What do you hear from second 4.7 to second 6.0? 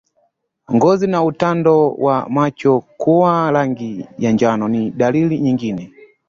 dalili nyingine